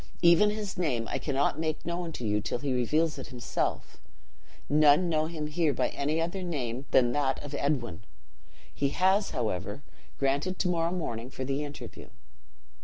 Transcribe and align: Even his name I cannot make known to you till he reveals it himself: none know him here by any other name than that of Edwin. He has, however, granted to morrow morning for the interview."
Even 0.23 0.49
his 0.49 0.79
name 0.79 1.07
I 1.07 1.19
cannot 1.19 1.59
make 1.59 1.85
known 1.85 2.11
to 2.13 2.25
you 2.25 2.41
till 2.41 2.57
he 2.57 2.73
reveals 2.73 3.19
it 3.19 3.27
himself: 3.27 3.99
none 4.67 5.09
know 5.09 5.27
him 5.27 5.45
here 5.45 5.73
by 5.75 5.89
any 5.89 6.19
other 6.19 6.41
name 6.41 6.87
than 6.89 7.11
that 7.11 7.37
of 7.43 7.53
Edwin. 7.53 8.03
He 8.73 8.89
has, 8.89 9.29
however, 9.29 9.83
granted 10.17 10.57
to 10.57 10.69
morrow 10.69 10.91
morning 10.91 11.29
for 11.29 11.45
the 11.45 11.63
interview." 11.63 12.09